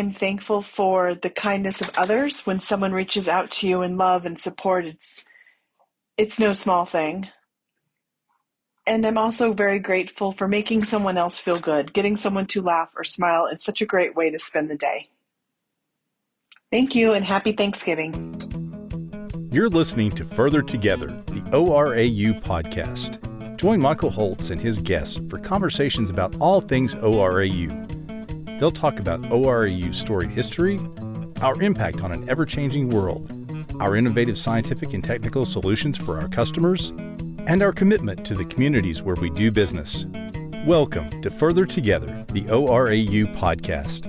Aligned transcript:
I'm 0.00 0.12
thankful 0.12 0.62
for 0.62 1.14
the 1.14 1.28
kindness 1.28 1.82
of 1.82 1.90
others 1.98 2.46
when 2.46 2.58
someone 2.58 2.92
reaches 2.92 3.28
out 3.28 3.50
to 3.50 3.68
you 3.68 3.82
in 3.82 3.98
love 3.98 4.24
and 4.24 4.40
support. 4.40 4.86
It's 4.86 5.26
it's 6.16 6.40
no 6.40 6.54
small 6.54 6.86
thing. 6.86 7.28
And 8.86 9.06
I'm 9.06 9.18
also 9.18 9.52
very 9.52 9.78
grateful 9.78 10.32
for 10.32 10.48
making 10.48 10.84
someone 10.84 11.18
else 11.18 11.38
feel 11.38 11.60
good. 11.60 11.92
Getting 11.92 12.16
someone 12.16 12.46
to 12.46 12.62
laugh 12.62 12.94
or 12.96 13.04
smile 13.04 13.44
is 13.44 13.62
such 13.62 13.82
a 13.82 13.86
great 13.86 14.16
way 14.16 14.30
to 14.30 14.38
spend 14.38 14.70
the 14.70 14.74
day. 14.74 15.10
Thank 16.72 16.94
you 16.94 17.12
and 17.12 17.22
happy 17.22 17.52
Thanksgiving. 17.52 18.14
You're 19.52 19.68
listening 19.68 20.12
to 20.12 20.24
Further 20.24 20.62
Together, 20.62 21.08
the 21.26 21.42
ORAU 21.52 22.40
podcast. 22.40 23.18
Join 23.58 23.80
Michael 23.80 24.10
Holtz 24.10 24.48
and 24.48 24.58
his 24.58 24.78
guests 24.78 25.20
for 25.28 25.38
conversations 25.38 26.08
about 26.08 26.40
all 26.40 26.62
things 26.62 26.94
ORAU. 26.94 27.89
They'll 28.60 28.70
talk 28.70 29.00
about 29.00 29.22
ORAU's 29.22 29.98
storied 29.98 30.28
history, 30.28 30.78
our 31.40 31.62
impact 31.62 32.02
on 32.02 32.12
an 32.12 32.28
ever 32.28 32.44
changing 32.44 32.90
world, 32.90 33.32
our 33.80 33.96
innovative 33.96 34.36
scientific 34.36 34.92
and 34.92 35.02
technical 35.02 35.46
solutions 35.46 35.96
for 35.96 36.20
our 36.20 36.28
customers, 36.28 36.90
and 37.46 37.62
our 37.62 37.72
commitment 37.72 38.26
to 38.26 38.34
the 38.34 38.44
communities 38.44 39.02
where 39.02 39.16
we 39.16 39.30
do 39.30 39.50
business. 39.50 40.04
Welcome 40.66 41.22
to 41.22 41.30
Further 41.30 41.64
Together, 41.64 42.26
the 42.34 42.42
ORAU 42.42 43.34
podcast. 43.34 44.04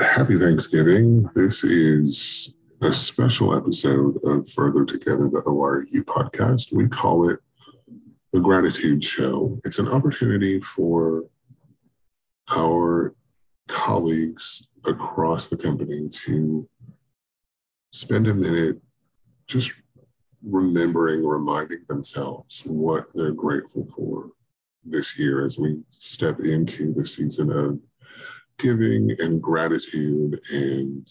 Happy 0.00 0.38
Thanksgiving. 0.38 1.28
This 1.34 1.64
is 1.64 2.54
a 2.82 2.92
special 2.92 3.56
episode 3.56 4.16
of 4.22 4.48
Further 4.48 4.84
Together, 4.84 5.28
the 5.28 5.42
ORAU 5.44 6.04
podcast. 6.04 6.72
We 6.72 6.86
call 6.86 7.28
it 7.28 7.40
the 8.32 8.40
Gratitude 8.40 9.04
Show. 9.04 9.60
It's 9.64 9.78
an 9.78 9.88
opportunity 9.88 10.60
for 10.60 11.24
our 12.50 13.14
colleagues 13.68 14.68
across 14.86 15.48
the 15.48 15.56
company 15.56 16.08
to 16.08 16.68
spend 17.92 18.26
a 18.26 18.34
minute 18.34 18.80
just 19.46 19.72
remembering, 20.42 21.24
reminding 21.24 21.84
themselves 21.88 22.62
what 22.64 23.06
they're 23.14 23.32
grateful 23.32 23.86
for 23.94 24.30
this 24.84 25.18
year 25.18 25.44
as 25.44 25.58
we 25.58 25.80
step 25.88 26.40
into 26.40 26.92
the 26.94 27.06
season 27.06 27.52
of 27.52 27.78
giving 28.58 29.14
and 29.20 29.42
gratitude 29.42 30.40
and 30.52 31.06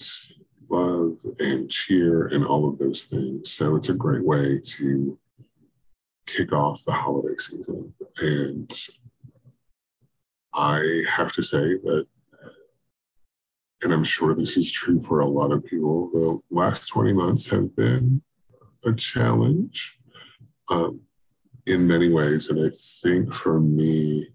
love 0.69 1.19
and 1.39 1.69
cheer 1.69 2.27
and 2.27 2.45
all 2.45 2.67
of 2.67 2.79
those 2.79 3.05
things. 3.05 3.51
So 3.51 3.75
it's 3.75 3.89
a 3.89 3.93
great 3.93 4.23
way 4.23 4.59
to 4.63 5.17
kick 6.35 6.53
off 6.53 6.83
the 6.85 6.93
holiday 6.93 7.35
season. 7.37 7.93
And 8.21 8.71
I 10.53 11.03
have 11.09 11.31
to 11.33 11.43
say 11.43 11.59
that 11.59 12.07
and 13.83 13.93
I'm 13.93 14.03
sure 14.03 14.33
this 14.33 14.57
is 14.57 14.71
true 14.71 14.99
for 14.99 15.21
a 15.21 15.27
lot 15.27 15.51
of 15.51 15.65
people, 15.65 16.09
the 16.11 16.39
last 16.51 16.87
20 16.87 17.13
months 17.13 17.49
have 17.49 17.75
been 17.75 18.21
a 18.85 18.93
challenge 18.93 19.99
um, 20.69 21.01
in 21.65 21.87
many 21.87 22.09
ways. 22.09 22.49
And 22.49 22.63
I 22.63 22.69
think 23.01 23.33
for 23.33 23.59
me, 23.59 24.27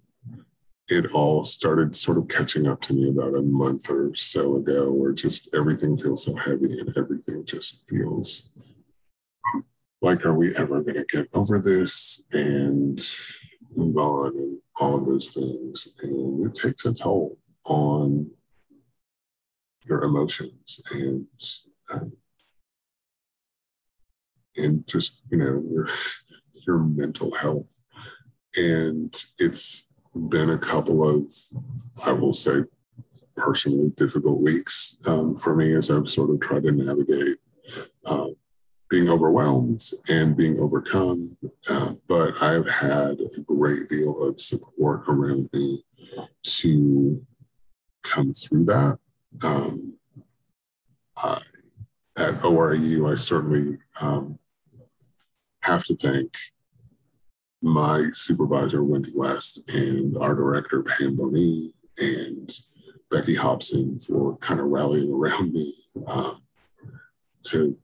it 0.88 1.12
all 1.12 1.44
started 1.44 1.96
sort 1.96 2.18
of 2.18 2.28
catching 2.28 2.66
up 2.66 2.80
to 2.82 2.94
me 2.94 3.08
about 3.08 3.36
a 3.36 3.42
month 3.42 3.90
or 3.90 4.14
so 4.14 4.56
ago, 4.56 4.92
where 4.92 5.12
just 5.12 5.54
everything 5.54 5.96
feels 5.96 6.24
so 6.24 6.34
heavy 6.36 6.78
and 6.78 6.96
everything 6.96 7.44
just 7.44 7.88
feels 7.88 8.52
like, 10.02 10.24
are 10.24 10.34
we 10.34 10.54
ever 10.56 10.82
going 10.82 10.96
to 10.96 11.06
get 11.08 11.28
over 11.34 11.58
this 11.58 12.22
and 12.32 13.00
move 13.74 13.96
on 13.96 14.36
and 14.36 14.58
all 14.80 14.98
those 14.98 15.30
things? 15.30 15.98
And 16.02 16.46
it 16.46 16.54
takes 16.54 16.84
a 16.84 16.92
toll 16.92 17.36
on 17.64 18.30
your 19.88 20.04
emotions 20.04 20.80
and 20.92 21.26
uh, 21.92 22.06
and 24.56 24.86
just 24.86 25.22
you 25.30 25.38
know 25.38 25.62
your 25.70 25.88
your 26.66 26.78
mental 26.78 27.34
health 27.34 27.80
and 28.56 29.24
it's 29.38 29.88
been 30.28 30.50
a 30.50 30.58
couple 30.58 31.08
of 31.08 31.32
i 32.06 32.12
will 32.12 32.32
say 32.32 32.62
personally 33.36 33.90
difficult 33.96 34.40
weeks 34.40 34.96
um, 35.06 35.36
for 35.36 35.54
me 35.54 35.74
as 35.74 35.90
i've 35.90 36.08
sort 36.08 36.30
of 36.30 36.40
tried 36.40 36.62
to 36.62 36.72
navigate 36.72 37.36
uh, 38.06 38.28
being 38.88 39.08
overwhelmed 39.08 39.80
and 40.08 40.36
being 40.36 40.58
overcome. 40.60 41.36
Uh, 41.68 41.92
but 42.08 42.42
i've 42.42 42.68
had 42.68 43.18
a 43.20 43.40
great 43.46 43.88
deal 43.88 44.22
of 44.22 44.40
support 44.40 45.02
around 45.08 45.48
me 45.52 45.84
to 46.42 47.24
come 48.02 48.32
through 48.32 48.64
that. 48.64 48.98
Um, 49.44 49.94
I, 51.18 51.40
at 52.16 52.34
ORAU, 52.36 53.10
I 53.10 53.14
certainly 53.14 53.78
um, 54.00 54.38
have 55.60 55.84
to 55.84 55.96
thank 55.96 56.34
my 57.62 58.08
supervisor, 58.12 58.82
Wendy 58.82 59.10
West, 59.14 59.68
and 59.74 60.16
our 60.18 60.34
director, 60.34 60.82
Pam 60.82 61.16
Boney, 61.16 61.74
and 61.98 62.50
Becky 63.10 63.34
Hobson 63.34 63.98
for 63.98 64.36
kind 64.38 64.60
of 64.60 64.66
rallying 64.66 65.12
around 65.12 65.52
me 65.52 65.72
um, 66.06 66.42
to 67.44 67.76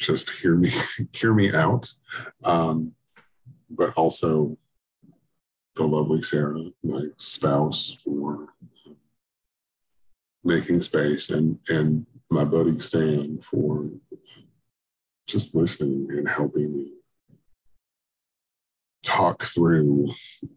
just 0.00 0.30
hear 0.40 0.56
me 0.56 0.70
hear 1.12 1.32
me 1.32 1.54
out, 1.54 1.88
um, 2.44 2.92
but 3.68 3.92
also 3.94 4.56
the 5.76 5.84
lovely 5.86 6.22
Sarah, 6.22 6.64
my 6.82 7.02
spouse, 7.16 7.96
for 8.02 8.48
making 10.42 10.80
space 10.80 11.30
and 11.30 11.58
and 11.68 12.06
my 12.30 12.44
buddy 12.44 12.78
Stan 12.78 13.40
for 13.40 13.90
just 15.26 15.54
listening 15.54 16.08
and 16.10 16.28
helping 16.28 16.76
me 16.76 16.86
talk 19.02 19.42
through 19.42 20.08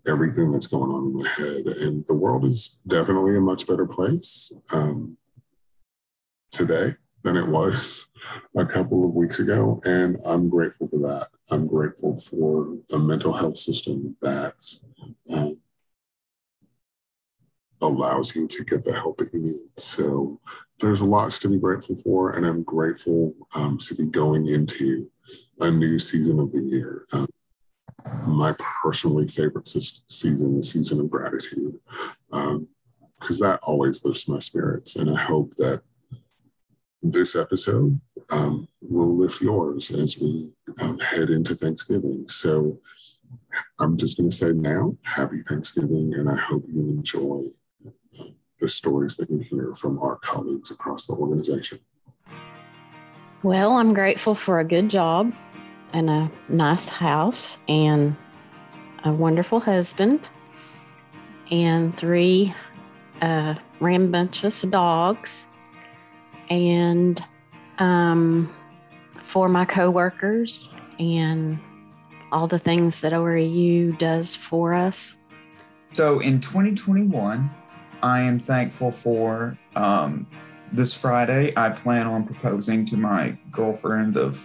everything 0.07 0.51
that's 0.51 0.67
going 0.67 0.91
on 0.91 1.05
in 1.05 1.13
my 1.13 1.27
head. 1.27 1.77
And 1.77 2.05
the 2.07 2.15
world 2.15 2.45
is 2.45 2.81
definitely 2.87 3.37
a 3.37 3.41
much 3.41 3.67
better 3.67 3.85
place 3.85 4.51
um, 4.73 5.17
today 6.51 6.95
than 7.23 7.37
it 7.37 7.47
was 7.47 8.09
a 8.55 8.65
couple 8.65 9.05
of 9.05 9.13
weeks 9.13 9.39
ago. 9.39 9.81
And 9.85 10.17
I'm 10.25 10.49
grateful 10.49 10.87
for 10.87 10.99
that. 10.99 11.29
I'm 11.51 11.67
grateful 11.67 12.17
for 12.17 12.77
a 12.93 12.99
mental 12.99 13.33
health 13.33 13.57
system 13.57 14.15
that 14.21 14.55
um, 15.33 15.59
allows 17.81 18.35
you 18.35 18.47
to 18.47 18.63
get 18.63 18.83
the 18.83 18.93
help 18.93 19.17
that 19.17 19.33
you 19.33 19.39
need. 19.39 19.69
So 19.77 20.39
there's 20.79 21.03
lots 21.03 21.39
to 21.39 21.49
be 21.49 21.57
grateful 21.57 21.95
for, 21.97 22.31
and 22.31 22.45
I'm 22.45 22.63
grateful 22.63 23.33
um, 23.55 23.77
to 23.79 23.95
be 23.95 24.07
going 24.07 24.47
into 24.47 25.09
a 25.59 25.71
new 25.71 25.99
season 25.99 26.39
of 26.39 26.51
the 26.51 26.59
year. 26.59 27.05
Um, 27.13 27.25
my 28.27 28.53
personally 28.81 29.27
favorite 29.27 29.67
season, 29.67 30.55
the 30.55 30.63
season 30.63 30.99
of 30.99 31.09
gratitude, 31.09 31.79
because 32.29 33.41
um, 33.41 33.47
that 33.47 33.59
always 33.63 34.03
lifts 34.03 34.27
my 34.27 34.39
spirits. 34.39 34.95
And 34.95 35.09
I 35.09 35.21
hope 35.21 35.53
that 35.55 35.83
this 37.03 37.35
episode 37.35 37.99
um, 38.31 38.67
will 38.81 39.15
lift 39.15 39.41
yours 39.41 39.91
as 39.91 40.17
we 40.19 40.53
um, 40.81 40.97
head 40.99 41.29
into 41.29 41.55
Thanksgiving. 41.55 42.27
So 42.27 42.79
I'm 43.79 43.97
just 43.97 44.17
going 44.17 44.29
to 44.29 44.35
say 44.35 44.53
now, 44.53 44.95
happy 45.03 45.41
Thanksgiving, 45.47 46.13
and 46.13 46.29
I 46.29 46.35
hope 46.35 46.63
you 46.67 46.89
enjoy 46.89 47.41
the 48.63 48.69
stories 48.69 49.17
that 49.17 49.29
you 49.29 49.39
hear 49.39 49.73
from 49.75 49.99
our 49.99 50.15
colleagues 50.15 50.71
across 50.71 51.05
the 51.05 51.13
organization? 51.13 51.79
Well, 53.43 53.73
I'm 53.73 53.93
grateful 53.93 54.35
for 54.35 54.59
a 54.59 54.63
good 54.63 54.87
job 54.89 55.33
and 55.91 56.09
a 56.09 56.31
nice 56.47 56.87
house 56.87 57.57
and 57.67 58.15
a 59.03 59.11
wonderful 59.11 59.59
husband 59.59 60.29
and 61.51 61.95
three 61.97 62.53
uh, 63.21 63.55
rambunctious 63.81 64.61
dogs 64.61 65.45
and 66.49 67.23
um, 67.79 68.53
for 69.27 69.49
my 69.49 69.65
coworkers 69.65 70.73
and 70.99 71.57
all 72.31 72.47
the 72.47 72.59
things 72.59 73.01
that 73.01 73.13
ORAU 73.13 73.97
does 73.97 74.35
for 74.35 74.73
us. 74.73 75.15
So 75.91 76.19
in 76.19 76.39
2021, 76.39 77.49
I 78.01 78.21
am 78.21 78.39
thankful 78.39 78.91
for. 78.91 79.57
Um, 79.75 80.27
this 80.73 80.99
Friday, 80.99 81.53
I 81.55 81.69
plan 81.69 82.07
on 82.07 82.25
proposing 82.25 82.83
to 82.85 82.97
my 82.97 83.37
girlfriend 83.51 84.17
of 84.17 84.43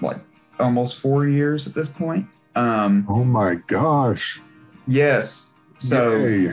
like 0.00 0.16
almost 0.58 0.98
four 0.98 1.26
years 1.26 1.68
at 1.68 1.74
this 1.74 1.88
point. 1.88 2.26
Um, 2.56 3.06
oh 3.08 3.24
my 3.24 3.56
gosh. 3.68 4.40
Yes. 4.88 5.54
So, 5.78 6.50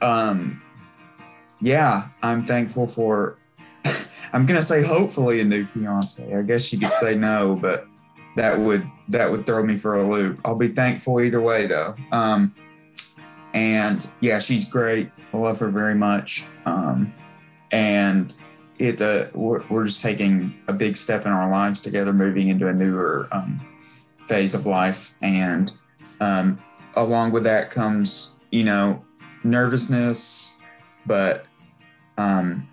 um, 0.00 0.62
yeah, 1.60 2.08
I'm 2.22 2.44
thankful 2.44 2.86
for, 2.86 3.36
I'm 4.32 4.46
to 4.46 4.62
say 4.62 4.84
hopefully 4.84 5.40
a 5.40 5.44
new 5.44 5.64
fiance. 5.64 6.34
I 6.34 6.42
guess 6.42 6.72
you 6.72 6.78
could 6.78 6.88
say 6.88 7.14
no, 7.14 7.56
but 7.60 7.86
that 8.36 8.58
would, 8.58 8.88
that 9.08 9.30
would 9.30 9.46
throw 9.46 9.64
me 9.64 9.76
for 9.76 9.96
a 9.96 10.06
loop. 10.06 10.40
I'll 10.44 10.54
be 10.54 10.68
thankful 10.68 11.20
either 11.20 11.40
way 11.40 11.66
though. 11.66 11.94
Um, 12.12 12.54
and 13.54 14.06
yeah, 14.20 14.38
she's 14.38 14.68
great. 14.68 15.10
I 15.32 15.36
love 15.36 15.58
her 15.60 15.68
very 15.68 15.94
much. 15.94 16.46
Um, 16.66 17.12
and 17.70 18.34
it 18.78 19.00
uh, 19.02 19.26
we're, 19.34 19.62
we're, 19.68 19.86
just 19.86 20.02
taking 20.02 20.54
a 20.68 20.72
big 20.72 20.96
step 20.96 21.26
in 21.26 21.32
our 21.32 21.50
lives 21.50 21.80
together, 21.80 22.12
moving 22.12 22.48
into 22.48 22.68
a 22.68 22.72
newer 22.72 23.28
um, 23.32 23.60
phase 24.26 24.54
of 24.54 24.66
life, 24.66 25.16
and 25.20 25.72
um, 26.20 26.58
along 26.94 27.32
with 27.32 27.44
that 27.44 27.70
comes 27.70 28.38
you 28.50 28.64
know 28.64 29.04
nervousness, 29.42 30.60
but 31.06 31.46
um, 32.16 32.68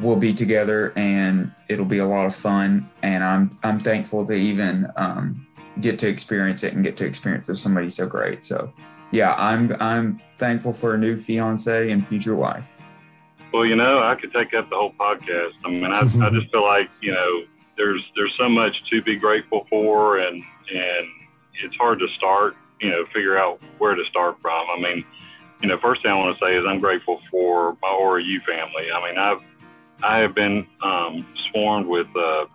we'll 0.00 0.18
be 0.18 0.32
together 0.32 0.92
and 0.96 1.52
it'll 1.68 1.86
be 1.86 1.98
a 1.98 2.06
lot 2.06 2.26
of 2.26 2.34
fun. 2.34 2.88
And 3.02 3.24
I'm 3.24 3.58
I'm 3.62 3.80
thankful 3.80 4.26
to 4.26 4.32
even 4.32 4.90
um, 4.96 5.46
get 5.80 5.98
to 6.00 6.08
experience 6.08 6.62
it 6.62 6.74
and 6.74 6.84
get 6.84 6.96
to 6.98 7.06
experience 7.06 7.48
with 7.48 7.58
somebody 7.58 7.90
so 7.90 8.06
great. 8.06 8.44
So 8.44 8.72
yeah, 9.10 9.34
I'm 9.38 9.74
I'm 9.80 10.18
thankful 10.32 10.72
for 10.72 10.94
a 10.94 10.98
new 10.98 11.16
fiance 11.16 11.90
and 11.90 12.06
future 12.06 12.34
wife. 12.34 12.76
Well, 13.52 13.64
you 13.64 13.76
know, 13.76 13.98
I 13.98 14.14
could 14.14 14.32
take 14.32 14.52
up 14.54 14.68
the 14.68 14.76
whole 14.76 14.92
podcast. 14.92 15.52
I 15.64 15.70
mean, 15.70 15.86
I, 15.86 16.00
I 16.00 16.30
just 16.38 16.52
feel 16.52 16.64
like 16.64 16.90
you 17.00 17.12
know, 17.12 17.42
there's 17.76 18.02
there's 18.14 18.34
so 18.36 18.48
much 18.48 18.84
to 18.90 19.02
be 19.02 19.16
grateful 19.16 19.66
for, 19.70 20.18
and 20.18 20.42
and 20.72 21.06
it's 21.54 21.76
hard 21.76 21.98
to 22.00 22.08
start. 22.08 22.56
You 22.80 22.90
know, 22.90 23.06
figure 23.06 23.36
out 23.36 23.60
where 23.78 23.94
to 23.94 24.04
start 24.04 24.40
from. 24.40 24.66
I 24.70 24.80
mean, 24.80 25.04
you 25.62 25.68
know, 25.68 25.78
first 25.78 26.02
thing 26.02 26.12
I 26.12 26.14
want 26.14 26.38
to 26.38 26.44
say 26.44 26.56
is 26.56 26.64
I'm 26.64 26.78
grateful 26.78 27.20
for 27.30 27.76
my 27.82 27.88
ORAU 27.88 28.40
family. 28.42 28.92
I 28.92 29.08
mean, 29.08 29.18
I've 29.18 29.42
I 30.02 30.18
have 30.18 30.34
been 30.34 30.66
um, 30.82 31.26
swarmed 31.50 31.86
with 31.86 32.14
uh, 32.16 32.46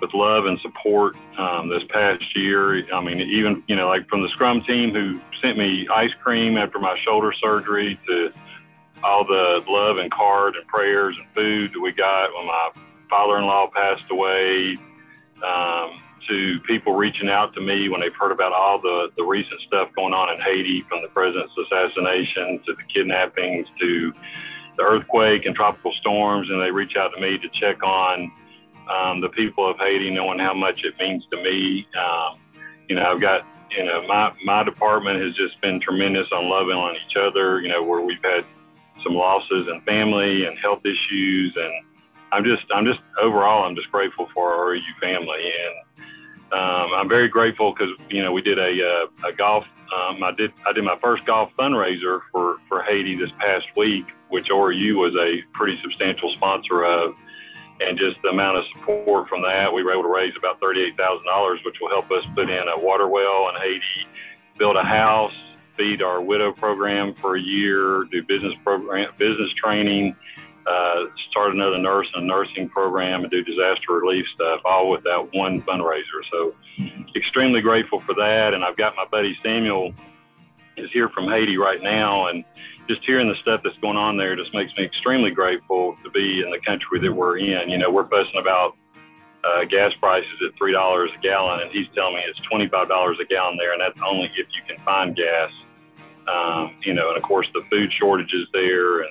with 0.00 0.12
love 0.12 0.46
and 0.46 0.58
support 0.60 1.16
um, 1.38 1.68
this 1.68 1.82
past 1.88 2.22
year. 2.36 2.92
I 2.92 3.00
mean, 3.00 3.20
even 3.20 3.62
you 3.68 3.76
know, 3.76 3.88
like 3.88 4.08
from 4.08 4.22
the 4.22 4.28
scrum 4.28 4.62
team 4.62 4.92
who 4.92 5.20
sent 5.40 5.56
me 5.56 5.86
ice 5.88 6.12
cream 6.22 6.56
after 6.56 6.78
my 6.78 6.98
shoulder 7.04 7.32
surgery 7.42 7.98
to 8.06 8.32
all 9.02 9.24
the 9.24 9.62
love 9.68 9.98
and 9.98 10.10
card 10.10 10.56
and 10.56 10.66
prayers 10.66 11.16
and 11.18 11.28
food 11.34 11.72
that 11.72 11.80
we 11.80 11.92
got 11.92 12.34
when 12.34 12.46
my 12.46 12.70
father-in-law 13.08 13.70
passed 13.74 14.04
away. 14.10 14.76
Um, 15.44 16.00
to 16.28 16.58
people 16.60 16.94
reaching 16.94 17.28
out 17.28 17.54
to 17.54 17.60
me 17.60 17.88
when 17.88 18.00
they've 18.00 18.14
heard 18.14 18.32
about 18.32 18.52
all 18.52 18.80
the, 18.80 19.10
the 19.16 19.22
recent 19.22 19.60
stuff 19.60 19.90
going 19.94 20.14
on 20.14 20.34
in 20.34 20.40
Haiti, 20.40 20.82
from 20.88 21.02
the 21.02 21.08
president's 21.08 21.52
assassination 21.58 22.60
to 22.66 22.74
the 22.74 22.82
kidnappings 22.84 23.66
to 23.80 24.12
the 24.76 24.82
earthquake 24.82 25.46
and 25.46 25.54
tropical 25.54 25.92
storms, 25.92 26.50
and 26.50 26.60
they 26.60 26.70
reach 26.70 26.96
out 26.96 27.12
to 27.14 27.20
me 27.20 27.38
to 27.38 27.48
check 27.48 27.82
on 27.82 28.30
um, 28.90 29.20
the 29.20 29.28
people 29.28 29.68
of 29.68 29.78
Haiti, 29.78 30.10
knowing 30.10 30.38
how 30.38 30.54
much 30.54 30.84
it 30.84 30.98
means 30.98 31.24
to 31.30 31.42
me. 31.42 31.86
Um, 31.98 32.38
you 32.88 32.96
know, 32.96 33.04
I've 33.04 33.20
got, 33.20 33.46
you 33.70 33.84
know, 33.84 34.06
my, 34.06 34.32
my 34.44 34.62
department 34.62 35.20
has 35.20 35.34
just 35.34 35.60
been 35.60 35.80
tremendous 35.80 36.28
on 36.32 36.48
loving 36.48 36.76
on 36.76 36.96
each 36.96 37.16
other, 37.16 37.60
you 37.60 37.68
know, 37.68 37.82
where 37.82 38.02
we've 38.02 38.22
had 38.22 38.44
some 39.02 39.14
losses 39.14 39.68
in 39.68 39.80
family 39.82 40.46
and 40.46 40.58
health 40.58 40.84
issues. 40.84 41.56
And 41.56 41.72
I'm 42.32 42.44
just, 42.44 42.64
I'm 42.74 42.84
just 42.84 43.00
overall, 43.20 43.64
I'm 43.64 43.74
just 43.74 43.90
grateful 43.90 44.28
for 44.34 44.52
our 44.52 44.74
ORAU 44.74 44.82
family. 45.00 45.52
And 45.64 46.04
um, 46.52 46.92
I'm 46.94 47.08
very 47.08 47.28
grateful 47.28 47.72
because, 47.72 47.98
you 48.10 48.22
know, 48.22 48.32
we 48.32 48.42
did 48.42 48.58
a, 48.58 48.70
uh, 48.70 49.28
a 49.28 49.32
golf, 49.32 49.64
um, 49.94 50.22
I 50.22 50.32
did, 50.32 50.52
I 50.66 50.72
did 50.72 50.84
my 50.84 50.96
first 50.96 51.24
golf 51.24 51.50
fundraiser 51.58 52.20
for, 52.32 52.56
for 52.68 52.82
Haiti 52.82 53.16
this 53.16 53.30
past 53.38 53.66
week, 53.76 54.06
which 54.28 54.48
ORAU 54.48 54.94
was 54.94 55.14
a 55.14 55.42
pretty 55.52 55.80
substantial 55.82 56.32
sponsor 56.34 56.84
of. 56.84 57.14
And 57.80 57.98
just 57.98 58.22
the 58.22 58.28
amount 58.28 58.58
of 58.58 58.64
support 58.72 59.28
from 59.28 59.42
that, 59.42 59.72
we 59.72 59.82
were 59.82 59.92
able 59.92 60.04
to 60.04 60.08
raise 60.08 60.32
about 60.36 60.60
$38,000, 60.60 61.64
which 61.64 61.76
will 61.80 61.90
help 61.90 62.10
us 62.10 62.24
put 62.34 62.48
in 62.48 62.68
a 62.68 62.78
water 62.78 63.08
well 63.08 63.48
in 63.48 63.56
Haiti, 63.60 64.06
build 64.56 64.76
a 64.76 64.82
house, 64.82 65.34
feed 65.76 66.00
our 66.00 66.20
widow 66.20 66.52
program 66.52 67.14
for 67.14 67.36
a 67.36 67.40
year, 67.40 68.04
do 68.10 68.22
business 68.22 68.54
program, 68.62 69.12
business 69.18 69.52
training, 69.54 70.16
uh, 70.66 71.04
start 71.30 71.54
another 71.54 71.78
nurse 71.78 72.08
and 72.14 72.26
nursing 72.26 72.68
program, 72.68 73.22
and 73.22 73.30
do 73.30 73.42
disaster 73.44 73.92
relief 73.92 74.26
stuff, 74.34 74.60
all 74.64 74.90
with 74.90 75.02
that 75.04 75.28
one 75.32 75.60
fundraiser. 75.62 76.22
So, 76.30 76.54
extremely 77.14 77.60
grateful 77.60 78.00
for 78.00 78.14
that. 78.14 78.54
And 78.54 78.64
I've 78.64 78.76
got 78.76 78.96
my 78.96 79.04
buddy 79.04 79.36
Samuel 79.42 79.92
is 80.76 80.90
here 80.92 81.08
from 81.08 81.28
Haiti 81.28 81.56
right 81.56 81.82
now, 81.82 82.28
and 82.28 82.44
just 82.88 83.04
hearing 83.04 83.28
the 83.28 83.36
stuff 83.36 83.62
that's 83.62 83.78
going 83.78 83.96
on 83.96 84.16
there 84.16 84.36
just 84.36 84.52
makes 84.54 84.76
me 84.76 84.84
extremely 84.84 85.30
grateful 85.30 85.96
to 86.02 86.10
be 86.10 86.40
in 86.40 86.50
the 86.50 86.60
country 86.60 86.98
that 87.00 87.12
we're 87.12 87.38
in. 87.38 87.68
You 87.68 87.78
know, 87.78 87.90
we're 87.90 88.08
fussing 88.08 88.40
about 88.40 88.76
uh, 89.44 89.64
gas 89.64 89.92
prices 90.00 90.32
at 90.46 90.54
three 90.56 90.72
dollars 90.72 91.10
a 91.16 91.20
gallon, 91.20 91.60
and 91.60 91.70
he's 91.70 91.86
telling 91.94 92.14
me 92.14 92.22
it's 92.26 92.40
twenty 92.40 92.68
five 92.68 92.88
dollars 92.88 93.18
a 93.20 93.24
gallon 93.24 93.56
there, 93.56 93.72
and 93.72 93.80
that's 93.80 94.00
only 94.02 94.30
if 94.36 94.46
you 94.54 94.62
can 94.66 94.76
find 94.84 95.14
gas. 95.16 95.50
Um, 96.26 96.74
you 96.82 96.94
know, 96.94 97.08
and 97.08 97.18
of 97.18 97.22
course 97.22 97.46
the 97.52 97.62
food 97.70 97.92
shortages 97.92 98.48
there 98.54 99.02
and 99.02 99.10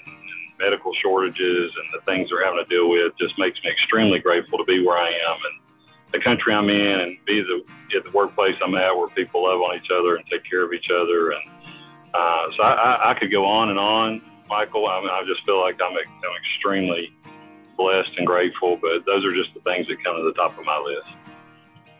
medical 0.59 0.93
shortages 1.01 1.71
and 1.75 1.87
the 1.93 2.03
things 2.05 2.29
they're 2.29 2.45
having 2.45 2.63
to 2.63 2.69
deal 2.69 2.89
with 2.89 3.13
just 3.19 3.37
makes 3.37 3.61
me 3.63 3.71
extremely 3.71 4.19
grateful 4.19 4.57
to 4.57 4.63
be 4.65 4.85
where 4.85 4.97
I 4.97 5.07
am 5.09 5.35
and 5.35 5.59
the 6.11 6.19
country 6.19 6.53
I'm 6.53 6.69
in 6.69 6.99
and 6.99 7.17
be 7.25 7.41
the 7.41 7.63
at 7.97 8.03
the 8.03 8.11
workplace 8.11 8.55
I'm 8.63 8.75
at 8.75 8.95
where 8.95 9.07
people 9.07 9.43
love 9.43 9.61
on 9.61 9.75
each 9.75 9.89
other 9.91 10.15
and 10.15 10.25
take 10.27 10.43
care 10.49 10.63
of 10.63 10.73
each 10.73 10.89
other 10.91 11.31
and 11.31 11.43
uh, 12.13 12.45
so 12.55 12.63
I, 12.63 13.11
I, 13.11 13.13
could 13.15 13.31
go 13.31 13.43
on 13.43 13.69
and 13.69 13.79
on, 13.79 14.21
Michael. 14.47 14.85
I 14.85 14.99
mean, 14.99 15.09
I 15.09 15.23
just 15.25 15.43
feel 15.45 15.59
like 15.59 15.79
I'm, 15.81 15.97
I'm 15.97 16.35
extremely 16.45 17.11
blessed 17.75 18.17
and 18.17 18.27
grateful, 18.27 18.77
but 18.77 19.03
those 19.07 19.25
are 19.25 19.33
just 19.33 19.51
the 19.55 19.61
things 19.61 19.87
that 19.87 20.03
come 20.03 20.17
to 20.17 20.23
the 20.23 20.33
top 20.33 20.57
of 20.57 20.63
my 20.63 20.77
list. 20.77 21.09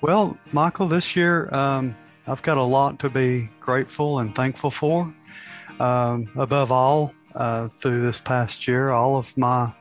Well, 0.02 0.38
Michael, 0.52 0.88
this 0.88 1.16
year 1.16 1.54
um, 1.54 1.96
I've 2.28 2.44
got 2.44 2.58
a 2.58 2.64
lot 2.64 3.00
to 3.00 3.10
be 3.10 3.50
grateful 3.60 4.20
and 4.20 4.36
thankful 4.36 4.70
for. 4.70 5.12
Um, 5.80 6.30
above 6.36 6.72
all, 6.72 7.14
uh, 7.36 7.68
through 7.70 8.02
this 8.02 8.22
past 8.22 8.68
year, 8.68 8.92
all 8.92 9.18
of 9.18 9.36
my 9.38 9.74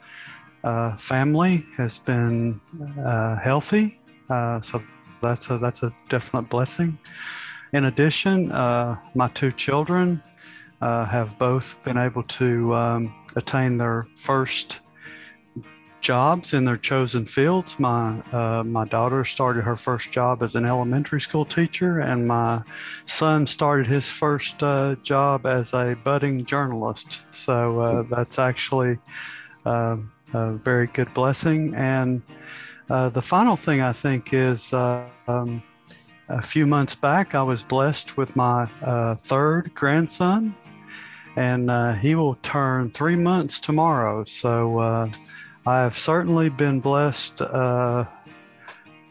uh, 0.64 0.96
family 0.96 1.66
has 1.76 1.98
been 1.98 2.60
uh, 3.04 3.36
healthy, 3.36 4.00
uh, 4.30 4.60
so 4.60 4.82
that's 5.20 5.50
a 5.50 5.58
that's 5.58 5.82
a 5.82 5.92
definite 6.08 6.48
blessing. 6.48 6.98
In 7.72 7.86
addition, 7.86 8.52
uh, 8.52 8.96
my 9.14 9.28
two 9.28 9.52
children 9.52 10.22
have 10.80 11.38
both 11.38 11.82
been 11.84 11.96
able 11.96 12.22
to 12.24 12.74
um, 12.74 13.14
attain 13.36 13.78
their 13.78 14.06
first 14.16 14.80
jobs 16.02 16.52
in 16.52 16.64
their 16.64 16.76
chosen 16.76 17.24
fields. 17.24 17.80
My 17.80 18.20
uh, 18.32 18.62
my 18.64 18.84
daughter 18.84 19.24
started 19.24 19.62
her 19.62 19.76
first 19.76 20.12
job 20.12 20.42
as 20.42 20.54
an 20.56 20.66
elementary 20.66 21.20
school 21.20 21.44
teacher, 21.44 22.00
and 22.00 22.26
my 22.26 22.62
son 23.06 23.46
started 23.46 23.86
his 23.86 24.08
first 24.08 24.62
uh, 24.62 24.96
job 25.02 25.46
as 25.46 25.72
a 25.72 25.96
budding 26.04 26.44
journalist. 26.44 27.22
So 27.32 27.80
uh, 27.80 28.02
that's 28.10 28.38
actually 28.38 28.98
um, 29.64 30.12
a 30.34 30.52
very 30.52 30.88
good 30.88 31.12
blessing. 31.14 31.74
And 31.74 32.22
uh, 32.90 33.08
the 33.08 33.22
final 33.22 33.56
thing 33.56 33.80
I 33.80 33.92
think 33.92 34.34
is. 34.34 34.74
Um, 34.74 35.62
a 36.28 36.40
few 36.40 36.66
months 36.66 36.94
back, 36.94 37.34
I 37.34 37.42
was 37.42 37.62
blessed 37.62 38.16
with 38.16 38.34
my 38.36 38.66
uh, 38.80 39.16
third 39.16 39.74
grandson, 39.74 40.54
and 41.36 41.70
uh, 41.70 41.92
he 41.94 42.14
will 42.14 42.36
turn 42.36 42.88
three 42.90 43.16
months 43.16 43.60
tomorrow. 43.60 44.24
So 44.24 45.10
I 45.64 45.82
have 45.82 45.96
certainly 45.96 46.48
been 46.48 46.80
blessed, 46.80 47.40
uh, 47.40 48.04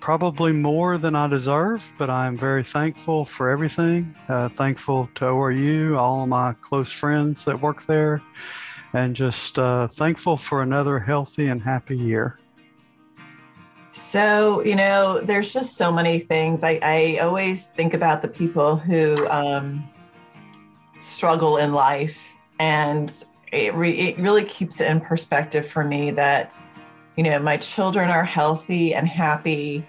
probably 0.02 0.52
more 0.52 0.98
than 0.98 1.16
I 1.16 1.28
deserve, 1.28 1.90
but 1.98 2.10
I 2.10 2.28
am 2.28 2.36
very 2.36 2.64
thankful 2.64 3.24
for 3.24 3.50
everything. 3.50 4.14
Uh, 4.28 4.50
thankful 4.50 5.10
to 5.16 5.26
ORAU, 5.26 5.98
all 5.98 6.28
my 6.28 6.54
close 6.62 6.92
friends 6.92 7.46
that 7.46 7.62
work 7.62 7.86
there, 7.86 8.22
and 8.92 9.16
just 9.16 9.58
uh, 9.58 9.88
thankful 9.88 10.36
for 10.36 10.62
another 10.62 11.00
healthy 11.00 11.48
and 11.48 11.62
happy 11.62 11.96
year. 11.96 12.38
So, 13.90 14.62
you 14.66 14.76
know, 14.76 15.22
there's 15.22 15.54
just 15.54 15.78
so 15.78 15.92
many 15.92 16.20
things. 16.20 16.64
I, 16.64 16.80
I 16.82 17.20
always 17.22 17.68
think 17.68 17.94
about 17.94 18.22
the 18.22 18.28
people 18.28 18.76
who 18.76 19.26
um, 19.30 19.88
struggle 20.98 21.56
in 21.58 21.72
life, 21.72 22.22
and 22.60 23.10
it, 23.52 23.74
re- 23.74 23.98
it 23.98 24.18
really 24.18 24.46
keeps 24.46 24.82
it 24.82 24.90
in 24.90 25.02
perspective 25.02 25.66
for 25.66 25.84
me 25.84 26.12
that, 26.12 26.56
you 27.18 27.24
know, 27.24 27.40
my 27.40 27.58
children 27.58 28.10
are 28.10 28.24
healthy 28.24 28.94
and 28.94 29.08
happy, 29.08 29.86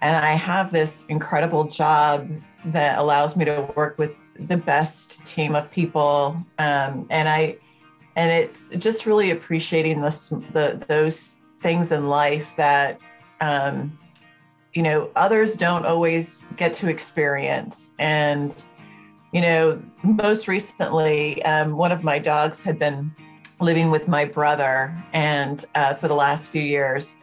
and 0.00 0.16
I 0.16 0.32
have 0.32 0.72
this 0.72 1.06
incredible 1.06 1.64
job 1.64 2.28
that 2.66 2.98
allows 2.98 3.36
me 3.36 3.44
to 3.44 3.70
work 3.76 3.98
with 3.98 4.22
the 4.38 4.56
best 4.56 5.24
team 5.24 5.54
of 5.54 5.70
people. 5.70 6.36
Um, 6.58 7.06
and 7.10 7.28
I, 7.28 7.56
and 8.16 8.30
it's 8.30 8.70
just 8.70 9.06
really 9.06 9.30
appreciating 9.30 10.00
this, 10.00 10.28
the, 10.28 10.84
those 10.88 11.42
things 11.60 11.92
in 11.92 12.08
life 12.08 12.54
that 12.56 13.00
um, 13.40 13.96
you 14.74 14.82
know 14.82 15.10
others 15.16 15.56
don't 15.56 15.86
always 15.86 16.46
get 16.56 16.74
to 16.74 16.88
experience 16.88 17.92
and 17.98 18.64
you 19.34 19.40
know 19.40 19.82
most 20.02 20.48
recently 20.48 21.44
um, 21.44 21.76
one 21.76 21.92
of 21.92 22.04
my 22.04 22.18
dogs 22.18 22.62
had 22.62 22.78
been 22.78 23.12
living 23.60 23.90
with 23.90 24.08
my 24.08 24.24
brother 24.24 24.96
and 25.12 25.64
uh, 25.74 25.94
for 25.94 26.08
the 26.08 26.14
last 26.14 26.50
few 26.50 26.62
years. 26.62 27.16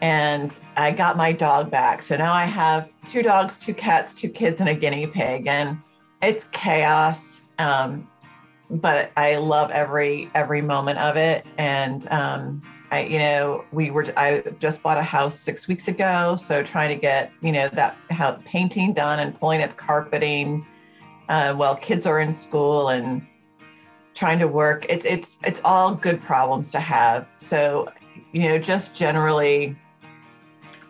And 0.00 0.58
i 0.76 0.92
got 0.92 1.16
my 1.16 1.32
dog 1.32 1.70
back. 1.70 2.02
So 2.02 2.16
now 2.16 2.32
i 2.32 2.44
have 2.44 2.92
two 3.04 3.22
dogs 3.22 3.58
two 3.58 3.74
cats 3.74 4.14
two 4.14 4.28
kids 4.28 4.60
and 4.60 4.68
a 4.68 4.74
guinea 4.74 5.06
pig. 5.06 5.46
And 5.46 5.78
it's 6.22 6.44
chaos 6.52 7.42
um, 7.58 8.06
but 8.68 9.12
I 9.16 9.36
love 9.36 9.70
every 9.70 10.28
every 10.34 10.60
moment 10.60 10.98
of 10.98 11.16
it. 11.16 11.46
And 11.56 12.06
um, 12.10 12.62
I, 12.90 13.04
you 13.04 13.18
know, 13.18 13.64
we 13.72 13.90
were 13.90 14.06
I 14.16 14.42
just 14.58 14.82
bought 14.82 14.98
a 14.98 15.02
house 15.02 15.38
six 15.38 15.68
weeks 15.68 15.88
ago, 15.88 16.36
so 16.36 16.62
trying 16.62 16.94
to 16.94 17.00
get 17.00 17.32
you 17.40 17.52
know 17.52 17.68
that 17.68 17.96
how 18.10 18.32
painting 18.44 18.92
done 18.92 19.20
and 19.20 19.38
pulling 19.38 19.62
up 19.62 19.76
carpeting 19.76 20.66
uh, 21.28 21.54
while 21.54 21.76
kids 21.76 22.06
are 22.06 22.20
in 22.20 22.32
school 22.32 22.88
and 22.88 23.26
trying 24.14 24.38
to 24.38 24.48
work. 24.48 24.86
It's 24.88 25.04
it's 25.04 25.38
it's 25.44 25.60
all 25.64 25.94
good 25.94 26.20
problems 26.20 26.72
to 26.72 26.80
have. 26.80 27.26
So 27.36 27.92
you 28.32 28.42
know, 28.48 28.58
just 28.58 28.96
generally, 28.96 29.76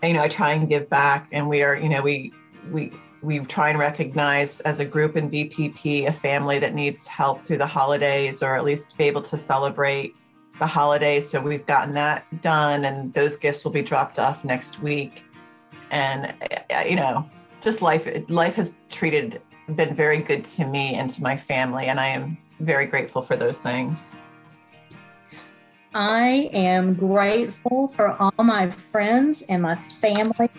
you 0.02 0.12
know, 0.12 0.22
I 0.22 0.28
try 0.28 0.52
and 0.52 0.68
give 0.68 0.88
back, 0.88 1.28
and 1.32 1.48
we 1.48 1.62
are 1.62 1.76
you 1.76 1.88
know 1.88 2.02
we 2.02 2.32
we 2.70 2.92
we 3.22 3.40
try 3.40 3.68
and 3.70 3.78
recognize 3.78 4.60
as 4.60 4.80
a 4.80 4.84
group 4.84 5.16
in 5.16 5.30
BPP 5.30 6.06
a 6.06 6.12
family 6.12 6.58
that 6.60 6.74
needs 6.74 7.06
help 7.06 7.44
through 7.44 7.58
the 7.58 7.66
holidays 7.66 8.42
or 8.42 8.56
at 8.56 8.64
least 8.64 8.96
be 8.96 9.04
able 9.04 9.22
to 9.22 9.36
celebrate 9.36 10.14
the 10.58 10.66
holidays. 10.66 11.28
So 11.28 11.40
we've 11.40 11.66
gotten 11.66 11.94
that 11.94 12.24
done, 12.40 12.84
and 12.84 13.12
those 13.12 13.36
gifts 13.36 13.64
will 13.64 13.72
be 13.72 13.82
dropped 13.82 14.18
off 14.18 14.44
next 14.44 14.80
week. 14.80 15.24
And 15.90 16.34
uh, 16.70 16.84
you 16.88 16.96
know, 16.96 17.28
just 17.60 17.82
life 17.82 18.08
life 18.28 18.54
has 18.54 18.74
treated 18.88 19.40
been 19.74 19.94
very 19.94 20.18
good 20.18 20.44
to 20.44 20.66
me 20.66 20.94
and 20.94 21.10
to 21.10 21.22
my 21.22 21.36
family, 21.36 21.86
and 21.86 21.98
I 21.98 22.08
am 22.08 22.36
very 22.60 22.86
grateful 22.86 23.22
for 23.22 23.36
those 23.36 23.60
things. 23.60 24.16
I 25.94 26.50
am 26.52 26.94
grateful 26.94 27.88
for 27.88 28.10
all 28.20 28.44
my 28.44 28.70
friends 28.70 29.46
and 29.48 29.62
my 29.62 29.74
family 29.76 30.50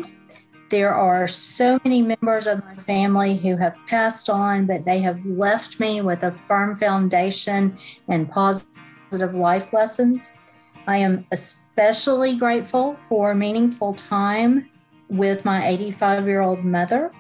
there 0.70 0.94
are 0.94 1.28
so 1.28 1.80
many 1.86 2.02
members 2.02 2.46
of 2.46 2.64
my 2.66 2.76
family 2.76 3.38
who 3.38 3.56
have 3.58 3.76
passed 3.88 4.30
on, 4.30 4.66
but 4.66 4.84
they 4.84 5.00
have 5.00 5.26
left 5.26 5.80
me 5.80 6.02
with 6.02 6.24
a 6.24 6.32
firm 6.32 6.78
foundation 6.78 7.78
and 8.10 8.30
positive 8.30 9.34
life 9.34 9.72
lessons. 9.72 10.34
I 10.86 10.98
am 10.98 11.26
especially 11.32 12.36
grateful 12.36 12.96
for 12.96 13.34
meaningful 13.34 13.94
time 13.94 14.70
with 15.10 15.46
my 15.46 15.66
85 15.66 16.28
year 16.28 16.42
old 16.42 16.66
mother. 16.66 17.12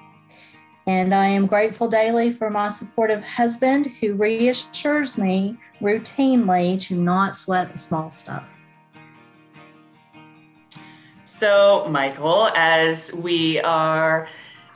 And 0.87 1.13
I 1.13 1.25
am 1.25 1.47
grateful 1.47 1.89
daily 1.89 2.31
for 2.31 2.49
my 2.49 2.69
supportive 2.69 3.21
husband 3.21 3.87
who 3.99 4.13
reassures 4.13 5.17
me 5.17 5.57
routinely 5.81 6.79
to 6.83 6.95
not 6.95 7.35
sweat 7.35 7.73
the 7.73 7.77
small 7.77 8.09
stuff. 8.09 8.57
So, 11.25 11.85
Michael, 11.89 12.47
as 12.55 13.13
we 13.13 13.59
are 13.59 14.29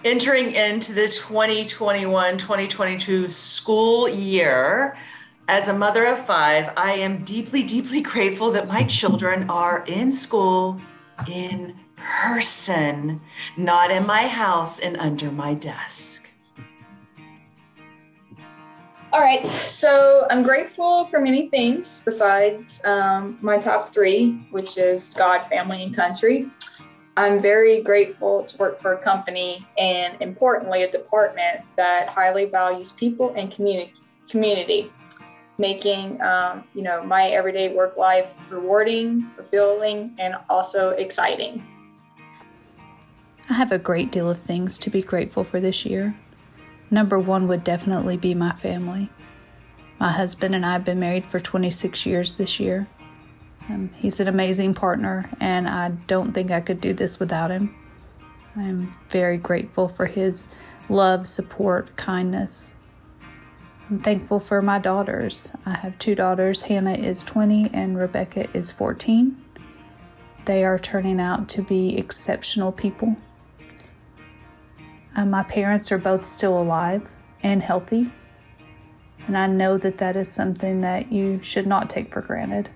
entering 0.04 0.52
into 0.52 0.92
the 0.92 1.08
2021 1.08 2.38
2022 2.38 3.30
school 3.30 4.10
year, 4.10 4.98
as 5.48 5.70
a 5.70 5.74
mother 5.74 6.06
of 6.06 6.26
five, 6.26 6.74
I 6.76 6.94
am 6.94 7.24
deeply, 7.24 7.64
deeply 7.64 8.02
grateful 8.02 8.52
that 8.52 8.68
my 8.68 8.84
children 8.84 9.50
are 9.50 9.86
in 9.88 10.12
school 10.12 10.80
in 11.30 11.80
person, 12.02 13.22
not 13.58 13.92
in 13.92 14.06
my 14.06 14.28
house 14.28 14.80
and 14.80 14.98
under 14.98 15.32
my 15.32 15.54
desk. 15.54 16.30
All 19.14 19.20
right, 19.20 19.46
so 19.46 20.26
I'm 20.30 20.42
grateful 20.42 21.04
for 21.04 21.20
many 21.20 21.50
things 21.50 22.02
besides 22.04 22.84
um, 22.86 23.38
my 23.42 23.58
top 23.58 23.94
three, 23.94 24.34
which 24.52 24.78
is 24.78 25.14
God, 25.14 25.40
family, 25.50 25.84
and 25.84 25.96
country. 25.96 26.50
I'm 27.18 27.42
very 27.42 27.82
grateful 27.82 28.46
to 28.46 28.58
work 28.58 28.80
for 28.80 28.94
a 28.94 28.98
company 28.98 29.68
and, 29.78 30.16
importantly, 30.22 30.84
a 30.84 30.92
department 30.92 31.66
that 31.76 32.08
highly 32.08 32.46
values 32.46 32.92
people 32.94 33.34
and 33.36 33.52
community. 33.52 33.94
Community, 34.30 34.90
making 35.58 36.22
um, 36.22 36.64
you 36.74 36.84
know 36.84 37.04
my 37.04 37.28
everyday 37.28 37.74
work 37.74 37.98
life 37.98 38.38
rewarding, 38.50 39.24
fulfilling, 39.36 40.16
and 40.18 40.38
also 40.50 40.92
exciting. 40.92 41.62
I 43.52 43.56
have 43.56 43.74
a 43.74 43.78
great 43.78 44.14
deal 44.14 44.30
of 44.30 44.38
things 44.38 44.78
to 44.78 44.90
be 44.90 45.02
grateful 45.02 45.44
for 45.44 45.60
this 45.60 45.86
year. 45.86 46.16
Number 46.90 47.20
one 47.20 47.50
would 47.50 47.66
definitely 47.66 48.16
be 48.16 48.34
my 48.34 48.54
family. 48.54 49.10
My 50.00 50.10
husband 50.10 50.56
and 50.56 50.66
I 50.66 50.72
have 50.72 50.86
been 50.86 51.02
married 51.02 51.26
for 51.26 51.38
26 51.38 52.06
years 52.06 52.36
this 52.36 52.62
year. 52.62 52.88
Um, 53.70 53.90
he's 53.98 54.22
an 54.22 54.30
amazing 54.30 54.74
partner, 54.74 55.30
and 55.42 55.68
I 55.68 55.90
don't 56.08 56.32
think 56.32 56.50
I 56.50 56.62
could 56.62 56.80
do 56.80 56.94
this 56.94 57.20
without 57.20 57.52
him. 57.52 57.76
I'm 58.56 58.96
very 59.10 59.38
grateful 59.38 59.90
for 59.90 60.06
his 60.06 60.56
love, 60.88 61.28
support, 61.28 61.98
kindness. 61.98 62.78
I'm 63.90 64.00
thankful 64.00 64.40
for 64.40 64.62
my 64.62 64.80
daughters. 64.80 65.52
I 65.66 65.72
have 65.72 66.00
two 66.00 66.16
daughters. 66.16 66.62
Hannah 66.62 66.94
is 66.94 67.22
20 67.26 67.72
and 67.74 67.98
Rebecca 67.98 68.48
is 68.54 68.72
14. 68.72 69.36
They 70.46 70.64
are 70.64 70.80
turning 70.80 71.20
out 71.20 71.50
to 71.50 71.62
be 71.62 71.98
exceptional 71.98 72.72
people. 72.72 73.18
Uh, 75.16 75.26
my 75.26 75.44
parents 75.44 75.92
are 75.92 75.98
both 75.98 76.24
still 76.24 76.60
alive 76.60 77.10
and 77.44 77.62
healthy, 77.62 78.12
and 79.28 79.38
I 79.38 79.48
know 79.48 79.78
that 79.78 79.98
that 79.98 80.16
is 80.16 80.32
something 80.32 80.82
that 80.82 81.12
you 81.12 81.42
should 81.42 81.68
not 81.68 81.90
take 81.90 82.12
for 82.12 82.22
granted. 82.22 82.70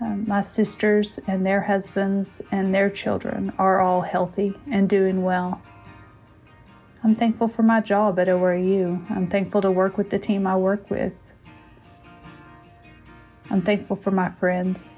Um, 0.00 0.24
my 0.26 0.40
sisters 0.42 1.18
and 1.26 1.46
their 1.46 1.62
husbands 1.62 2.42
and 2.50 2.74
their 2.74 2.90
children 2.90 3.52
are 3.58 3.80
all 3.80 4.02
healthy 4.02 4.54
and 4.70 4.88
doing 4.88 5.22
well. 5.22 5.62
I'm 7.02 7.14
thankful 7.14 7.48
for 7.48 7.62
my 7.62 7.80
job 7.80 8.18
at 8.18 8.28
ORAU. 8.28 9.10
I'm 9.10 9.28
thankful 9.28 9.62
to 9.62 9.70
work 9.70 9.96
with 9.96 10.10
the 10.10 10.18
team 10.18 10.46
I 10.46 10.56
work 10.56 10.90
with. 10.90 11.32
I'm 13.50 13.62
thankful 13.62 13.96
for 13.96 14.10
my 14.10 14.28
friends. 14.30 14.96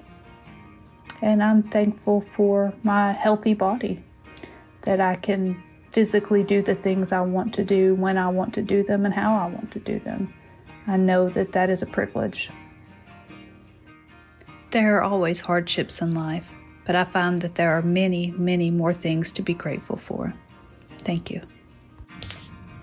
And 1.21 1.43
I'm 1.43 1.63
thankful 1.63 2.21
for 2.21 2.73
my 2.83 3.13
healthy 3.13 3.55
body 3.55 4.03
that 4.83 5.01
I 5.01 5.17
can 5.17 5.63
physically 5.99 6.45
do 6.45 6.63
the 6.63 6.77
things 6.77 7.11
I 7.11 7.23
want 7.23 7.53
to 7.55 7.65
do 7.65 7.97
when 7.97 8.19
I 8.19 8.29
want 8.29 8.55
to 8.55 8.63
do 8.63 8.85
them 8.85 9.05
and 9.05 9.13
how 9.13 9.37
I 9.37 9.47
want 9.49 9.73
to 9.73 9.81
do 9.81 9.99
them. 9.99 10.33
I 10.87 10.97
know 10.97 11.29
that 11.31 11.51
that 11.51 11.71
is 11.71 11.83
a 11.83 11.87
privilege. 11.87 12.51
There 14.71 14.97
are 14.97 15.03
always 15.03 15.41
hardships 15.41 16.01
in 16.01 16.15
life, 16.15 16.55
but 16.87 16.95
I 16.95 17.03
find 17.03 17.41
that 17.41 17.57
there 17.57 17.73
are 17.73 17.83
many, 17.83 18.31
many 18.31 18.71
more 18.71 18.95
things 18.95 19.33
to 19.33 19.43
be 19.43 19.55
grateful 19.55 19.97
for. 19.97 20.33
Thank 20.99 21.33
you. 21.33 21.43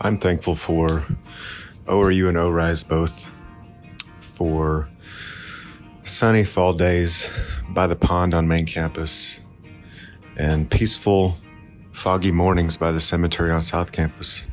I'm 0.02 0.18
thankful 0.18 0.56
for 0.56 1.06
ORAU 1.86 2.28
and 2.28 2.38
ORISE 2.38 2.84
both 2.84 3.32
for 4.20 4.90
sunny 6.04 6.44
fall 6.44 6.74
days 6.74 7.32
by 7.70 7.88
the 7.88 7.96
pond 7.96 8.34
on 8.34 8.46
main 8.46 8.66
campus 8.66 9.40
and 10.36 10.70
peaceful 10.70 11.38
foggy 11.96 12.32
mornings 12.32 12.76
by 12.76 12.92
the 12.92 13.00
cemetery 13.00 13.50
on 13.52 13.62
South 13.62 13.92
Campus. 13.92 14.46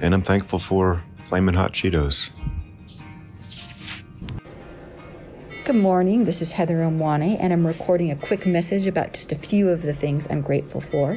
And 0.00 0.14
I'm 0.14 0.22
thankful 0.22 0.58
for 0.58 1.02
Flamin' 1.16 1.54
Hot 1.54 1.72
Cheetos. 1.72 2.30
Good 5.64 5.76
morning. 5.76 6.24
This 6.24 6.40
is 6.40 6.52
Heather 6.52 6.78
Omwane, 6.78 7.36
and 7.38 7.52
I'm 7.52 7.66
recording 7.66 8.10
a 8.10 8.16
quick 8.16 8.46
message 8.46 8.86
about 8.86 9.12
just 9.12 9.30
a 9.30 9.36
few 9.36 9.68
of 9.68 9.82
the 9.82 9.92
things 9.92 10.26
I'm 10.30 10.40
grateful 10.40 10.80
for. 10.80 11.16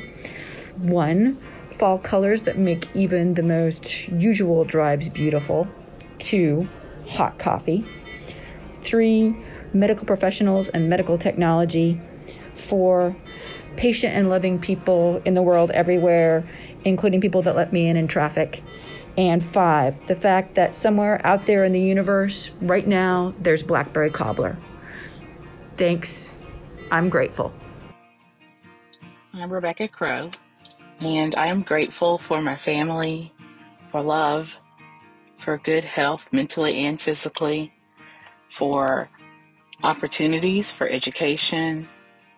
One, 0.78 1.38
fall 1.70 1.98
colors 1.98 2.44
that 2.44 2.58
make 2.58 2.94
even 2.94 3.36
the 3.36 3.44
most 3.44 4.10
usual 4.10 4.66
drives 4.66 5.08
beautiful. 5.08 5.70
Two, 6.20 6.68
hot 7.08 7.40
coffee. 7.40 7.86
Three, 8.82 9.36
medical 9.74 10.06
professionals 10.06 10.68
and 10.68 10.90
medical 10.90 11.18
technology. 11.18 12.02
Four, 12.54 13.16
patient 13.78 14.14
and 14.16 14.30
loving 14.30 14.60
people 14.60 15.22
in 15.26 15.34
the 15.34 15.42
world 15.42 15.72
everywhere, 15.72 16.44
including 16.86 17.22
people 17.22 17.42
that 17.44 17.56
let 17.56 17.72
me 17.72 17.88
in 17.88 17.98
in 17.98 18.08
traffic. 18.08 18.64
And 19.18 19.44
five, 19.44 20.08
the 20.08 20.16
fact 20.16 20.56
that 20.56 20.74
somewhere 20.74 21.20
out 21.26 21.46
there 21.46 21.66
in 21.66 21.74
the 21.74 21.82
universe, 21.82 22.52
right 22.62 22.88
now, 22.88 23.34
there's 23.40 23.64
Blackberry 23.64 24.10
Cobbler. 24.10 24.58
Thanks. 25.78 26.32
I'm 26.92 27.10
grateful. 27.10 27.54
I'm 29.34 29.52
Rebecca 29.52 29.88
Crow, 29.88 30.30
and 31.00 31.36
I 31.36 31.48
am 31.48 31.62
grateful 31.62 32.18
for 32.18 32.42
my 32.42 32.56
family, 32.56 33.34
for 33.92 34.02
love, 34.02 34.58
for 35.38 35.58
good 35.58 35.84
health, 35.84 36.28
mentally 36.32 36.86
and 36.86 37.02
physically, 37.02 37.74
for 38.50 39.10
opportunities, 39.84 40.72
for 40.72 40.88
education, 40.88 41.88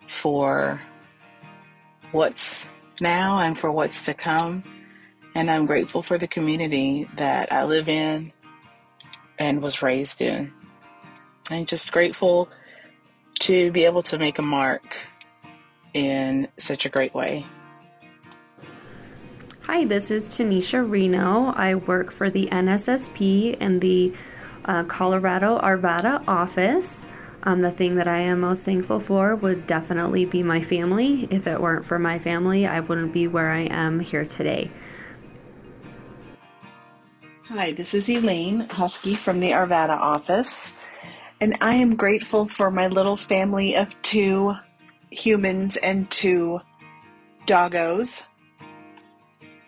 for 0.08 0.82
what's 2.14 2.68
now 3.02 3.40
and 3.40 3.58
for 3.58 3.72
what's 3.72 4.06
to 4.06 4.14
come. 4.14 4.64
And 5.36 5.50
I'm 5.50 5.66
grateful 5.66 6.02
for 6.02 6.18
the 6.18 6.28
community 6.28 7.10
that 7.18 7.52
I 7.52 7.66
live 7.66 7.90
in 7.90 8.32
and 9.40 9.62
was 9.62 9.82
raised 9.82 10.22
in. 10.22 10.54
I'm 11.50 11.66
just 11.66 11.92
grateful 11.92 12.50
to 13.42 13.72
be 13.72 13.84
able 13.84 14.04
to 14.04 14.18
make 14.18 14.40
a 14.40 14.44
mark 14.44 14.98
in 15.94 16.48
such 16.58 16.86
a 16.86 16.90
great 16.90 17.14
way. 17.14 17.46
Hi, 19.64 19.86
this 19.86 20.12
is 20.12 20.30
Tanisha 20.30 20.88
Reno. 20.88 21.54
I 21.56 21.76
work 21.76 22.12
for 22.12 22.30
the 22.30 22.48
NSSP 22.48 23.58
in 23.60 23.80
the 23.80 24.14
uh, 24.66 24.84
Colorado 24.84 25.60
Arvada 25.60 26.24
office. 26.28 27.08
Um, 27.46 27.62
the 27.62 27.72
thing 27.72 27.96
that 27.96 28.08
I 28.08 28.20
am 28.20 28.40
most 28.40 28.64
thankful 28.64 29.02
for 29.02 29.36
would 29.36 29.68
definitely 29.68 30.24
be 30.26 30.44
my 30.44 30.62
family. 30.62 31.28
If 31.30 31.46
it 31.46 31.60
weren't 31.60 31.84
for 31.84 32.00
my 32.00 32.18
family, 32.18 32.66
I 32.66 32.80
wouldn't 32.80 33.14
be 33.14 33.28
where 33.28 33.52
I 33.52 33.64
am 33.64 34.00
here 34.00 34.24
today. 34.24 34.72
Hi, 37.50 37.74
this 37.74 37.94
is 37.94 38.10
Elaine 38.10 38.62
Husky 38.70 39.16
from 39.16 39.42
the 39.42 39.52
Arvada 39.52 39.98
office, 39.98 40.80
and 41.42 41.58
I 41.60 41.76
am 41.76 41.98
grateful 41.98 42.48
for 42.48 42.72
my 42.72 42.88
little 42.88 43.18
family 43.18 43.76
of 43.76 44.02
two 44.02 44.56
humans 45.12 45.76
and 45.76 46.10
two 46.10 46.62
doggos. 47.46 48.24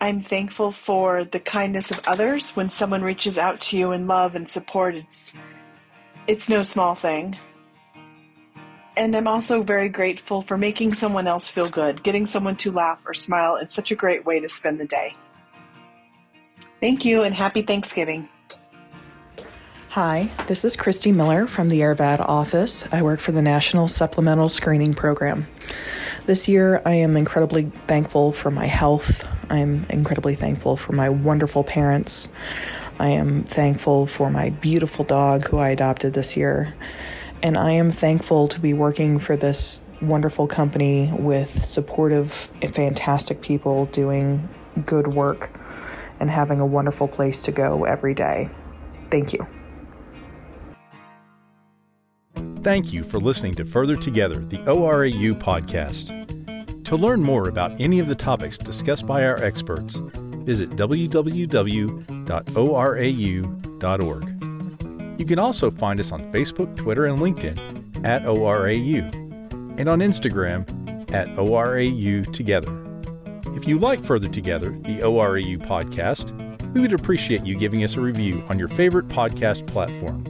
I'm 0.00 0.22
thankful 0.22 0.72
for 0.72 1.24
the 1.24 1.40
kindness 1.40 1.90
of 1.90 2.00
others 2.08 2.56
when 2.56 2.70
someone 2.70 3.02
reaches 3.02 3.38
out 3.38 3.60
to 3.62 3.76
you 3.76 3.92
in 3.92 4.06
love 4.06 4.34
and 4.34 4.50
support. 4.50 4.94
It's 4.94 5.34
it's 6.26 6.48
no 6.48 6.62
small 6.62 6.94
thing. 6.94 7.36
And 8.96 9.14
I'm 9.14 9.28
also 9.28 9.62
very 9.62 9.90
grateful 9.90 10.42
for 10.42 10.56
making 10.56 10.94
someone 10.94 11.26
else 11.26 11.48
feel 11.48 11.68
good. 11.68 12.02
Getting 12.02 12.26
someone 12.26 12.56
to 12.56 12.72
laugh 12.72 13.04
or 13.06 13.12
smile 13.12 13.56
It's 13.56 13.74
such 13.74 13.90
a 13.90 13.94
great 13.94 14.24
way 14.24 14.40
to 14.40 14.48
spend 14.48 14.80
the 14.80 14.86
day. 14.86 15.14
Thank 16.80 17.04
you 17.04 17.22
and 17.22 17.34
happy 17.34 17.62
Thanksgiving. 17.62 18.28
Hi, 19.90 20.30
this 20.46 20.64
is 20.64 20.76
Christy 20.76 21.10
Miller 21.10 21.46
from 21.46 21.68
the 21.68 21.80
Arvada 21.80 22.20
office. 22.20 22.86
I 22.92 23.02
work 23.02 23.20
for 23.20 23.32
the 23.32 23.40
National 23.40 23.88
Supplemental 23.88 24.48
Screening 24.50 24.92
Program. 24.92 25.46
This 26.26 26.48
year, 26.48 26.82
I 26.84 26.94
am 26.94 27.16
incredibly 27.16 27.64
thankful 27.86 28.32
for 28.32 28.50
my 28.50 28.66
health. 28.66 29.26
I'm 29.50 29.86
incredibly 29.88 30.34
thankful 30.34 30.76
for 30.76 30.92
my 30.92 31.08
wonderful 31.08 31.64
parents. 31.64 32.28
I 32.98 33.08
am 33.08 33.44
thankful 33.44 34.06
for 34.06 34.30
my 34.30 34.50
beautiful 34.50 35.04
dog 35.04 35.46
who 35.46 35.58
I 35.58 35.70
adopted 35.70 36.14
this 36.14 36.36
year. 36.36 36.74
And 37.42 37.56
I 37.56 37.72
am 37.72 37.90
thankful 37.90 38.48
to 38.48 38.60
be 38.60 38.72
working 38.72 39.18
for 39.18 39.36
this 39.36 39.82
wonderful 40.00 40.46
company 40.46 41.10
with 41.12 41.50
supportive, 41.62 42.32
fantastic 42.72 43.40
people 43.40 43.86
doing 43.86 44.48
good 44.84 45.08
work 45.08 45.58
and 46.18 46.30
having 46.30 46.60
a 46.60 46.66
wonderful 46.66 47.08
place 47.08 47.42
to 47.42 47.52
go 47.52 47.84
every 47.84 48.14
day. 48.14 48.48
Thank 49.10 49.32
you. 49.32 49.46
Thank 52.62 52.92
you 52.92 53.04
for 53.04 53.18
listening 53.18 53.54
to 53.56 53.64
Further 53.64 53.96
Together, 53.96 54.40
the 54.40 54.58
ORAU 54.58 55.34
podcast. 55.34 56.12
To 56.84 56.96
learn 56.96 57.22
more 57.22 57.48
about 57.48 57.80
any 57.80 58.00
of 58.00 58.08
the 58.08 58.14
topics 58.14 58.58
discussed 58.58 59.06
by 59.06 59.24
our 59.24 59.42
experts, 59.42 59.96
visit 59.96 60.70
www.orau.org. 60.70 61.16
You 65.16 65.24
can 65.24 65.38
also 65.38 65.70
find 65.70 65.98
us 65.98 66.12
on 66.12 66.30
Facebook, 66.32 66.76
Twitter, 66.76 67.06
and 67.06 67.18
LinkedIn 67.18 68.04
at 68.04 68.22
ORAU, 68.22 69.12
and 69.78 69.88
on 69.88 70.00
Instagram 70.00 70.68
at 71.12 71.28
ORAU 71.36 72.32
Together. 72.32 72.82
If 73.56 73.66
you 73.66 73.78
like 73.78 74.04
Further 74.04 74.28
Together, 74.28 74.70
the 74.70 75.00
ORAU 75.00 75.58
podcast, 75.58 76.32
we 76.74 76.80
would 76.82 76.92
appreciate 76.92 77.44
you 77.44 77.56
giving 77.56 77.82
us 77.84 77.96
a 77.96 78.00
review 78.00 78.44
on 78.48 78.58
your 78.58 78.68
favorite 78.68 79.08
podcast 79.08 79.66
platform. 79.66 80.24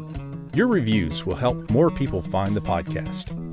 Your 0.54 0.68
reviews 0.68 1.26
will 1.26 1.34
help 1.34 1.68
more 1.70 1.90
people 1.90 2.22
find 2.22 2.54
the 2.54 2.60
podcast. 2.60 3.45